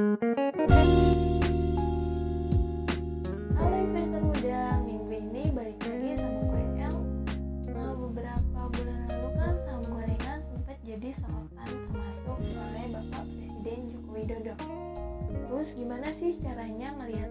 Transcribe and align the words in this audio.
Halo 0.00 0.16
investor 3.76 4.24
muda, 4.24 4.80
minggu 4.80 5.12
ini 5.12 5.52
balik 5.52 5.76
lagi 5.84 6.16
sama 6.16 6.40
gue 6.40 6.64
El. 6.80 6.96
Nah, 7.68 7.92
beberapa 8.00 8.60
bulan 8.72 9.00
lalu 9.12 9.28
kan 9.36 9.54
saham 9.60 9.84
gorengan 9.92 10.40
sempat 10.48 10.80
jadi 10.88 11.12
sorotan 11.20 11.68
termasuk 11.68 12.32
oleh 12.32 12.86
Bapak 12.96 13.28
Presiden 13.28 13.92
Joko 13.92 14.10
Widodo. 14.16 14.56
Terus 15.36 15.68
gimana 15.76 16.08
sih 16.16 16.32
caranya 16.40 16.96
melihat 16.96 17.29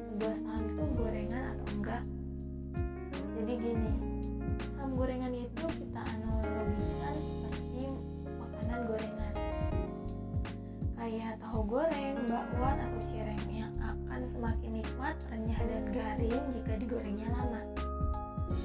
renyah 15.27 15.61
dan 15.67 15.83
garing 15.91 16.45
jika 16.55 16.73
digorengnya 16.79 17.27
lama. 17.35 17.61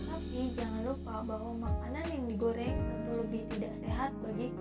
Tapi 0.06 0.54
jangan 0.54 0.82
lupa 0.86 1.14
bahwa 1.26 1.50
makanan 1.66 2.04
yang 2.14 2.24
digoreng 2.30 2.76
tentu 2.78 3.12
lebih 3.26 3.42
tidak 3.50 3.74
sehat 3.82 4.10
bagi 4.22 4.54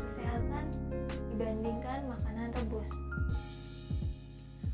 kesehatan 0.00 0.64
dibandingkan 1.36 2.08
makanan 2.08 2.48
rebus. 2.56 2.90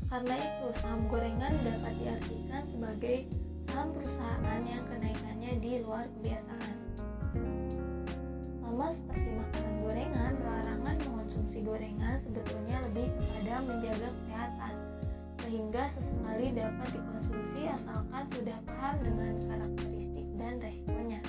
Karena 0.07 0.35
itu, 0.39 0.67
saham 0.79 1.03
gorengan 1.11 1.51
dapat 1.67 1.93
diartikan 1.99 2.63
sebagai 2.71 3.17
saham 3.67 3.91
perusahaan 3.91 4.61
yang 4.63 4.83
kenaikannya 4.87 5.51
di 5.59 5.71
luar 5.83 6.07
kebiasaan. 6.15 6.75
Sama 8.63 8.87
seperti 8.95 9.29
makanan 9.35 9.75
gorengan, 9.83 10.33
larangan 10.47 10.95
mengonsumsi 11.11 11.59
gorengan 11.59 12.23
sebetulnya 12.23 12.77
lebih 12.87 13.11
kepada 13.19 13.53
menjaga 13.67 14.09
kesehatan, 14.15 14.73
sehingga 15.47 15.87
sesekali 15.95 16.51
dapat 16.51 16.87
dikonsumsi 16.91 17.61
asalkan 17.71 18.23
sudah 18.35 18.57
paham 18.67 18.95
dengan 18.99 19.33
karakteristik 19.47 20.27
dan 20.35 20.59
resikonya. 20.59 21.21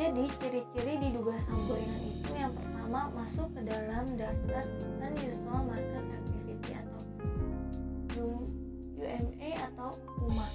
Jadi, 0.00 0.24
ciri-ciri 0.40 0.94
diduga 1.04 1.36
saham 1.44 1.60
gorengan 1.68 2.02
itu 2.08 2.30
yang 2.32 2.52
pertama 2.56 3.12
masuk 3.12 3.52
ke 3.52 3.60
dalam 3.68 4.08
daftar 4.16 4.64
unusual 5.04 5.60
market 5.68 6.04
activity 6.16 6.70
atau 6.80 7.02
UMA 8.16 9.50
atau 9.68 9.90
UMA. 10.24 10.48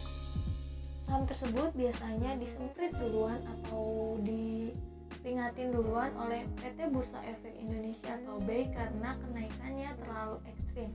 Saham 1.06 1.30
tersebut 1.30 1.70
biasanya 1.78 2.34
disemprit 2.42 2.98
duluan 2.98 3.38
atau 3.46 4.18
diperingatin 4.26 5.70
duluan 5.70 6.10
oleh 6.18 6.50
PT 6.58 6.90
Bursa 6.90 7.22
Efek 7.30 7.54
Indonesia 7.62 8.18
atau 8.26 8.42
BEI 8.42 8.74
karena 8.74 9.14
kenaikannya 9.22 9.90
terlalu 10.02 10.38
ekstrim, 10.50 10.90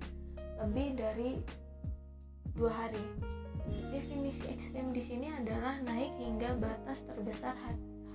lebih 0.69 1.01
dari 1.01 1.31
dua 2.53 2.69
hari. 2.69 3.01
Definisi 3.89 4.53
ekstrim 4.53 4.93
di 4.93 5.01
sini 5.01 5.33
adalah 5.33 5.81
naik 5.89 6.13
hingga 6.21 6.61
batas 6.61 7.01
terbesar 7.09 7.57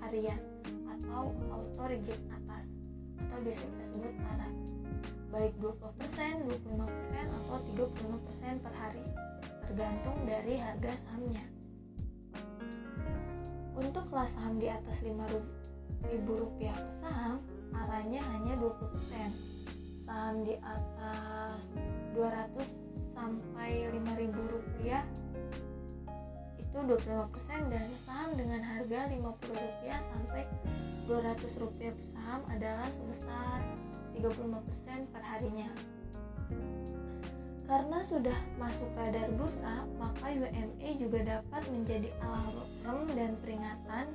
harian 0.05 0.37
atau 0.85 1.33
auto 1.49 1.81
reject 1.89 2.21
atas 2.29 2.65
atau 3.25 3.37
biasa 3.41 3.65
kita 3.65 3.85
sebut 3.89 4.13
parah. 4.21 4.53
Baik 5.33 5.53
20%, 5.65 6.45
25% 6.77 7.25
atau 7.41 7.57
35% 7.73 8.61
per 8.61 8.73
hari 8.77 9.01
tergantung 9.65 10.17
dari 10.29 10.53
harga 10.61 10.93
sahamnya. 11.09 11.45
Untuk 13.73 14.05
kelas 14.13 14.29
saham 14.37 14.61
di 14.61 14.69
atas 14.69 14.93
5.000 15.01 16.21
rupiah 16.21 16.77
per 16.77 16.93
saham 17.01 17.41
arahnya 17.73 18.21
hanya 18.29 18.53
20% 18.61 19.52
saham 20.05 20.43
di 20.43 20.55
atas 20.59 21.59
200 22.15 23.15
sampai 23.15 23.89
5.000 23.91 24.53
rupiah 24.53 25.03
itu 26.57 26.77
25% 26.77 27.69
dan 27.69 27.87
saham 28.05 28.33
dengan 28.33 28.61
harga 28.65 28.99
50 29.13 29.21
rupiah 29.53 29.99
sampai 30.09 30.41
200 31.05 31.61
rupiah 31.61 31.91
per 31.93 32.05
saham 32.17 32.41
adalah 32.49 32.87
sebesar 32.89 33.59
35% 34.17 35.13
per 35.13 35.23
harinya. 35.25 35.69
Karena 37.63 37.99
sudah 38.03 38.37
masuk 38.59 38.89
radar 38.99 39.31
bursa, 39.39 39.87
maka 39.95 40.29
UMA 40.29 40.89
juga 40.99 41.19
dapat 41.23 41.63
menjadi 41.71 42.11
alarm 42.21 43.07
dan 43.15 43.39
peringatan 43.39 44.05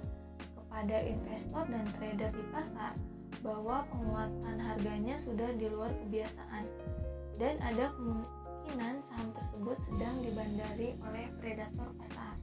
kepada 0.55 0.97
investor 1.03 1.65
dan 1.67 1.85
trader 1.97 2.31
di 2.31 2.45
pasar 2.53 2.93
bahwa 3.43 3.87
penguatan 3.91 4.57
harganya 4.59 5.17
sudah 5.23 5.51
di 5.55 5.67
luar 5.71 5.93
kebiasaan 6.07 6.65
dan 7.39 7.55
ada 7.63 7.95
kemungkinan 7.95 8.95
saham 9.07 9.29
tersebut 9.31 9.77
sedang 9.87 10.17
dibandari 10.27 10.89
oleh 11.07 11.27
predator 11.39 11.89
pasar. 12.03 12.35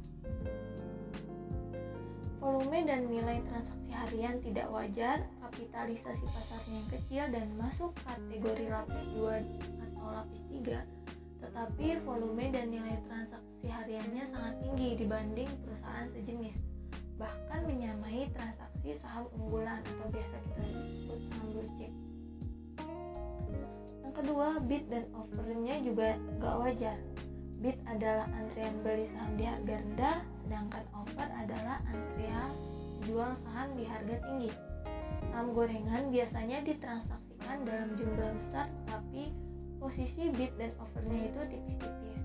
Volume 2.40 2.86
dan 2.86 3.10
nilai 3.10 3.42
transaksi 3.50 3.90
harian 3.90 4.38
tidak 4.46 4.70
wajar, 4.70 5.18
kapitalisasi 5.42 6.26
pasarnya 6.30 6.76
yang 6.78 6.90
kecil 6.94 7.24
dan 7.34 7.48
masuk 7.58 7.92
kategori 8.06 8.66
lapis 8.70 9.06
2 9.18 9.42
atau 9.82 10.06
lapis 10.14 10.44
3, 10.54 11.42
tetapi 11.42 11.88
volume 12.06 12.46
dan 12.54 12.70
nilai 12.70 13.02
transaksi 13.10 13.66
hariannya 13.66 14.30
sangat 14.30 14.54
tinggi 14.62 14.90
dibanding 14.94 15.50
perusahaan 15.66 16.08
sejenis, 16.14 16.58
bahkan 17.18 17.66
menyamai 17.66 18.30
transaksi 18.30 18.75
saham 19.02 19.26
unggulan 19.34 19.82
atau 19.82 20.08
biasa 20.14 20.36
kita 20.46 20.62
sebut 20.70 21.20
saham 21.32 21.46
blue. 21.50 21.70
Yang 24.06 24.14
kedua, 24.22 24.48
bid 24.62 24.84
dan 24.94 25.06
offernya 25.18 25.76
juga 25.82 26.16
gak 26.38 26.56
wajar. 26.62 26.98
Bid 27.60 27.78
adalah 27.90 28.30
antrian 28.38 28.76
beli 28.86 29.10
saham 29.10 29.34
di 29.40 29.46
harga 29.50 29.76
rendah, 29.82 30.18
sedangkan 30.46 30.84
offer 30.94 31.28
adalah 31.34 31.82
antrian 31.90 32.52
jual 33.10 33.32
saham 33.42 33.74
di 33.74 33.84
harga 33.90 34.16
tinggi. 34.22 34.52
Saham 35.34 35.52
gorengan 35.52 36.14
biasanya 36.14 36.62
ditransaksikan 36.62 37.66
dalam 37.66 37.90
jumlah 37.98 38.32
besar, 38.38 38.70
tapi 38.86 39.34
posisi 39.82 40.30
bid 40.32 40.54
dan 40.62 40.72
offernya 40.78 41.20
itu 41.32 41.42
tipis-tipis. 41.50 42.24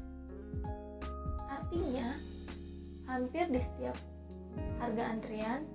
Artinya, 1.48 2.08
hampir 3.08 3.50
di 3.50 3.60
setiap 3.64 3.96
harga 4.78 5.02
antrian, 5.10 5.66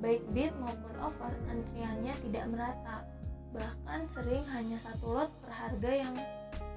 baik 0.00 0.24
bid 0.32 0.52
maupun 0.56 0.94
offer, 1.00 1.32
antriannya 1.52 2.16
tidak 2.28 2.44
merata. 2.48 3.04
Bahkan 3.52 4.00
sering 4.16 4.44
hanya 4.48 4.80
satu 4.80 5.06
lot 5.12 5.30
per 5.44 5.52
harga 5.52 5.90
yang 5.92 6.14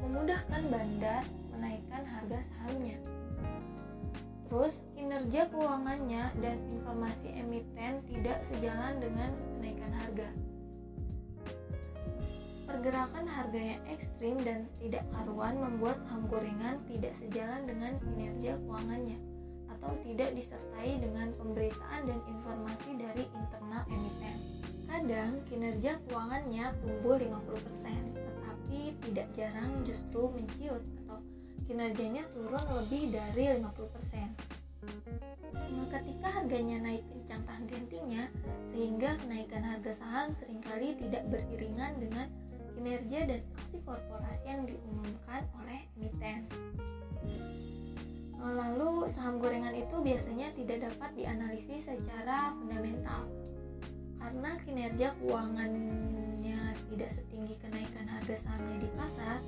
memudahkan 0.04 0.62
bandar 0.68 1.24
menaikkan 1.56 2.04
harga 2.04 2.40
sahamnya. 2.44 2.98
Terus, 4.52 4.76
kinerja 4.94 5.50
keuangannya 5.50 6.24
dan 6.44 6.58
informasi 6.70 7.28
emiten 7.42 7.94
tidak 8.06 8.38
sejalan 8.52 8.94
dengan 9.02 9.32
kenaikan 9.58 9.94
harga. 9.98 10.30
Pergerakan 12.64 13.26
harga 13.28 13.60
yang 13.60 13.82
ekstrim 13.88 14.36
dan 14.44 14.66
tidak 14.78 15.06
karuan 15.14 15.56
membuat 15.58 15.98
saham 16.06 16.26
gorengan 16.28 16.82
tidak 16.90 17.14
sejalan 17.22 17.62
dengan 17.70 17.94
kinerja 18.02 18.58
keuangannya 18.66 19.33
atau 19.78 19.92
tidak 20.06 20.30
disertai 20.38 21.02
dengan 21.02 21.34
pemberitaan 21.34 22.02
dan 22.06 22.20
informasi 22.30 22.90
dari 22.98 23.24
internal 23.34 23.84
emiten. 23.90 24.38
Kadang 24.86 25.32
kinerja 25.50 25.98
keuangannya 26.06 26.66
tumbuh 26.86 27.18
50%, 27.18 28.14
tetapi 28.14 28.80
tidak 29.10 29.28
jarang 29.34 29.72
justru 29.84 30.30
menciut 30.30 30.84
atau 31.06 31.18
kinerjanya 31.66 32.24
turun 32.30 32.66
lebih 32.78 33.10
dari 33.10 33.58
50%. 33.58 34.54
Nah, 35.54 35.88
ketika 35.90 36.28
harganya 36.28 36.78
naik 36.84 37.04
kencang 37.08 37.42
tahan 37.48 37.66
gantinya, 37.72 38.24
sehingga 38.74 39.16
kenaikan 39.24 39.64
harga 39.64 39.92
saham 39.98 40.28
sering 40.42 40.62
kali 40.66 40.98
tidak 41.00 41.24
beriringan 41.32 41.94
dengan 41.98 42.28
kinerja 42.74 43.20
dan 43.30 43.42
aksi 43.56 43.78
korporasi 43.86 44.46
yang 44.50 44.66
diumumkan 44.68 45.42
oleh 45.64 45.82
emiten. 45.96 46.50
Lalu 48.44 49.08
saham 49.16 49.40
gorengan 49.40 49.72
itu 49.72 49.96
biasanya 50.04 50.52
tidak 50.52 50.92
dapat 50.92 51.16
dianalisis 51.16 51.88
secara 51.88 52.52
fundamental 52.60 53.24
karena 54.24 54.56
kinerja 54.64 55.08
keuangannya 55.20 56.60
tidak 56.88 57.10
setinggi 57.12 57.60
kenaikan 57.60 58.08
harga 58.08 58.36
sahamnya 58.40 58.78
di 58.80 58.90
pasar. 58.96 59.40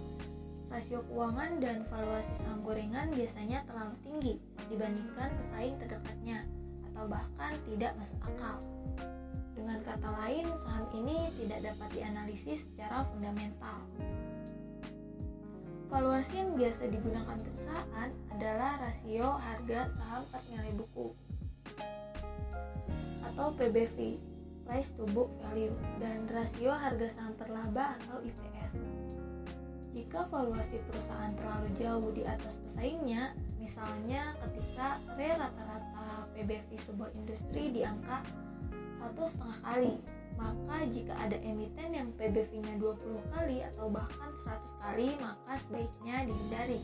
Rasio 0.67 0.99
keuangan 1.07 1.63
dan 1.63 1.87
valuasi 1.87 2.33
saham 2.43 2.59
gorengan 2.59 3.07
biasanya 3.15 3.63
terlalu 3.63 3.95
tinggi 4.03 4.33
dibandingkan 4.67 5.29
pesaing 5.31 5.75
terdekatnya 5.79 6.43
atau 6.91 7.03
bahkan 7.07 7.53
tidak 7.63 7.95
masuk 7.95 8.19
akal. 8.27 8.57
Dengan 9.55 9.79
kata 9.87 10.09
lain, 10.19 10.43
saham 10.67 10.85
ini 10.91 11.31
tidak 11.39 11.71
dapat 11.71 11.89
dianalisis 11.95 12.59
secara 12.67 13.07
fundamental. 13.07 13.79
Valuasi 15.87 16.35
yang 16.43 16.51
biasa 16.59 16.83
digunakan 16.91 17.37
perusahaan 17.39 18.09
rasio 19.05 19.37
harga 19.37 19.85
saham 20.01 20.25
per 20.33 20.41
nilai 20.49 20.73
buku 20.81 21.13
atau 23.21 23.53
PBV, 23.53 24.17
price 24.65 24.89
to 24.97 25.05
book 25.13 25.29
value, 25.45 25.77
dan 26.01 26.25
rasio 26.33 26.73
harga 26.73 27.13
saham 27.13 27.37
per 27.37 27.53
laba 27.53 27.93
atau 28.01 28.17
IPS. 28.25 28.73
jika 29.93 30.25
valuasi 30.33 30.81
perusahaan 30.89 31.37
terlalu 31.37 31.69
jauh 31.77 32.09
di 32.17 32.25
atas 32.25 32.57
pesaingnya, 32.65 33.37
misalnya 33.61 34.33
ketika 34.41 34.97
rata-rata 35.13 36.25
PBV 36.33 36.69
sebuah 36.89 37.13
industri 37.13 37.77
di 37.77 37.85
angka 37.85 38.25
satu 38.97 39.29
setengah 39.29 39.59
kali, 39.69 39.93
maka 40.33 40.77
jika 40.89 41.13
ada 41.21 41.37
emiten 41.45 41.93
yang 41.93 42.09
PBV-nya 42.17 42.81
20 42.81 43.21
kali 43.37 43.61
atau 43.69 43.85
bahkan 43.85 44.33
100 44.49 44.81
kali, 44.81 45.09
maka 45.21 45.53
sebaiknya 45.61 46.25
dihindari. 46.25 46.81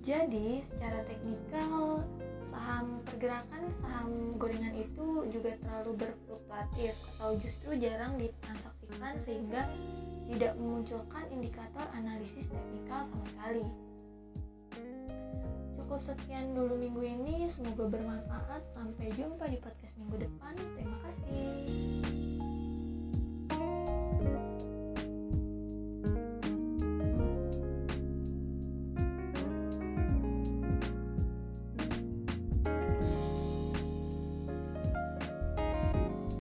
Jadi, 0.00 0.64
secara 0.64 1.04
teknikal, 1.04 2.00
saham 2.50 3.00
pergerakan 3.06 3.62
saham 3.80 4.08
gorengan 4.36 4.74
itu 4.74 5.28
juga 5.30 5.54
terlalu 5.62 6.06
berfluktuatif 6.06 6.92
atau 7.16 7.38
justru 7.38 7.78
jarang 7.78 8.18
ditransaksikan 8.18 9.14
sehingga 9.22 9.62
tidak 10.30 10.52
memunculkan 10.58 11.24
indikator 11.30 11.86
analisis 11.94 12.46
teknikal 12.50 13.06
sama 13.06 13.24
sekali. 13.26 13.66
Cukup 15.78 16.00
sekian 16.06 16.54
dulu 16.54 16.78
minggu 16.78 17.02
ini, 17.02 17.50
semoga 17.50 17.90
bermanfaat. 17.90 18.62
Sampai 18.70 19.10
jumpa 19.18 19.50
di 19.50 19.58
podcast 19.58 19.94
minggu 19.98 20.22
depan. 20.22 20.54
Terima 20.78 20.98
kasih. 21.02 22.29